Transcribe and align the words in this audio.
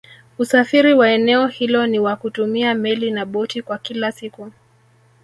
usafiri 0.37 0.93
wa 0.93 1.09
eneo 1.09 1.47
hilo 1.47 1.87
ni 1.87 1.99
wa 1.99 2.15
kutumia 2.15 2.75
Meli 2.75 3.11
na 3.11 3.25
boti 3.25 3.61
kwa 3.61 3.77
kila 3.77 4.11
siku 4.11 4.51